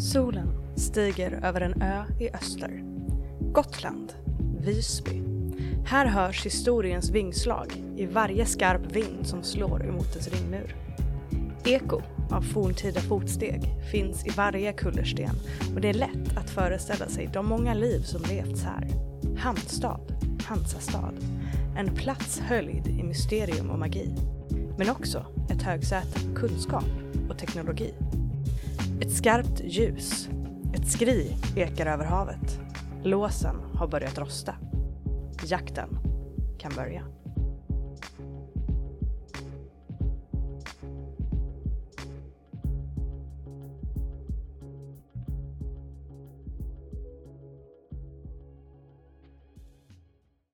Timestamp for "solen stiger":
0.00-1.44